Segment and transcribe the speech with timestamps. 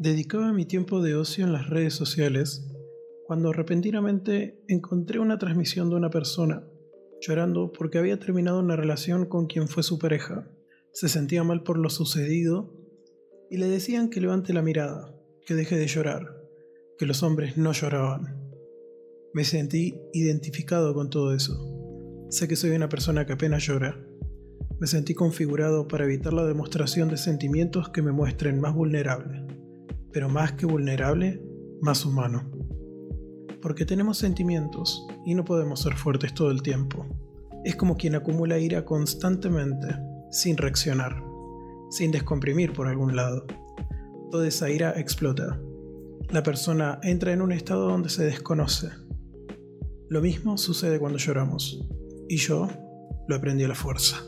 [0.00, 2.66] Dedicaba mi tiempo de ocio en las redes sociales
[3.26, 6.66] cuando repentinamente encontré una transmisión de una persona
[7.20, 10.50] llorando porque había terminado una relación con quien fue su pareja.
[10.94, 12.74] Se sentía mal por lo sucedido
[13.50, 16.34] y le decían que levante la mirada, que deje de llorar,
[16.96, 18.50] que los hombres no lloraban.
[19.34, 22.26] Me sentí identificado con todo eso.
[22.30, 24.02] Sé que soy una persona que apenas llora.
[24.78, 29.60] Me sentí configurado para evitar la demostración de sentimientos que me muestren más vulnerable
[30.12, 31.42] pero más que vulnerable,
[31.80, 32.50] más humano.
[33.62, 37.06] Porque tenemos sentimientos y no podemos ser fuertes todo el tiempo.
[37.64, 39.88] Es como quien acumula ira constantemente,
[40.30, 41.22] sin reaccionar,
[41.90, 43.46] sin descomprimir por algún lado.
[44.30, 45.60] Toda esa ira explota.
[46.30, 48.88] La persona entra en un estado donde se desconoce.
[50.08, 51.86] Lo mismo sucede cuando lloramos.
[52.28, 52.68] Y yo
[53.28, 54.24] lo aprendí a la fuerza.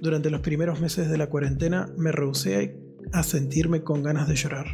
[0.00, 2.78] Durante los primeros meses de la cuarentena me rehusé
[3.12, 4.66] a sentirme con ganas de llorar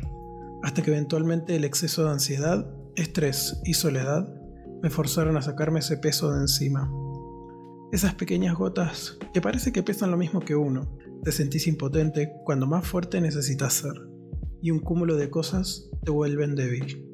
[0.62, 4.32] hasta que eventualmente el exceso de ansiedad, estrés y soledad
[4.82, 6.90] me forzaron a sacarme ese peso de encima.
[7.92, 12.66] Esas pequeñas gotas que parece que pesan lo mismo que uno, te sentís impotente cuando
[12.66, 13.92] más fuerte necesitas ser,
[14.60, 17.08] y un cúmulo de cosas te vuelven débil.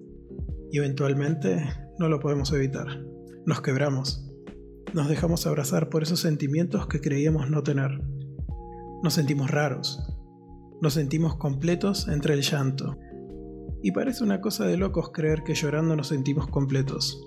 [0.70, 1.62] Y eventualmente
[1.98, 2.86] no lo podemos evitar.
[3.46, 4.26] Nos quebramos.
[4.94, 8.02] Nos dejamos abrazar por esos sentimientos que creíamos no tener.
[9.02, 10.17] Nos sentimos raros.
[10.80, 12.96] Nos sentimos completos entre el llanto,
[13.82, 17.24] y parece una cosa de locos creer que llorando nos sentimos completos.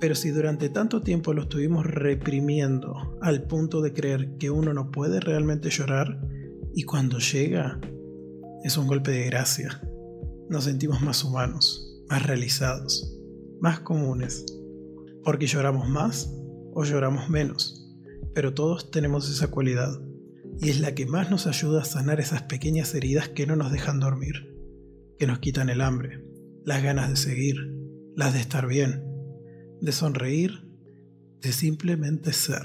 [0.00, 4.90] Pero si durante tanto tiempo lo estuvimos reprimiendo al punto de creer que uno no
[4.90, 6.20] puede realmente llorar,
[6.74, 7.80] y cuando llega,
[8.64, 9.80] es un golpe de gracia.
[10.48, 13.18] Nos sentimos más humanos, más realizados,
[13.60, 14.44] más comunes.
[15.22, 16.34] Porque lloramos más
[16.74, 17.88] o lloramos menos,
[18.34, 20.00] pero todos tenemos esa cualidad,
[20.60, 23.72] y es la que más nos ayuda a sanar esas pequeñas heridas que no nos
[23.72, 24.52] dejan dormir
[25.22, 26.24] que nos quitan el hambre,
[26.64, 27.54] las ganas de seguir,
[28.16, 29.04] las de estar bien,
[29.80, 30.68] de sonreír,
[31.40, 32.62] de simplemente ser.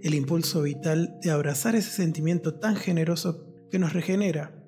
[0.00, 4.64] El impulso vital de abrazar ese sentimiento tan generoso que nos regenera,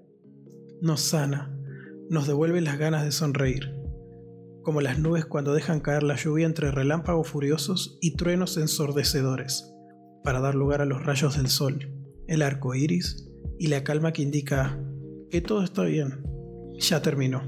[0.83, 1.59] nos sana,
[2.11, 3.75] nos devuelve las ganas de sonreír,
[4.63, 9.73] como las nubes cuando dejan caer la lluvia entre relámpagos furiosos y truenos ensordecedores,
[10.23, 14.23] para dar lugar a los rayos del sol, el arco iris y la calma que
[14.23, 14.79] indica
[15.31, 16.25] que todo está bien
[16.79, 17.43] ya terminó.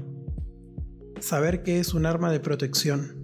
[1.19, 3.17] Saber que es un arma de protección,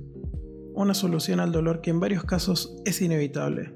[0.73, 3.73] una solución al dolor que en varios casos es inevitable,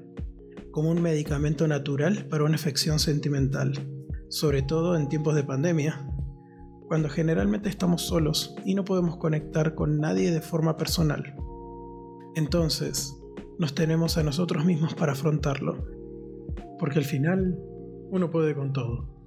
[0.72, 3.72] como un medicamento natural para una afección sentimental,
[4.28, 6.04] sobre todo en tiempos de pandemia,
[6.88, 11.34] cuando generalmente estamos solos y no podemos conectar con nadie de forma personal.
[12.34, 13.14] Entonces,
[13.58, 15.84] nos tenemos a nosotros mismos para afrontarlo,
[16.78, 17.58] porque al final
[18.10, 19.17] uno puede con todo.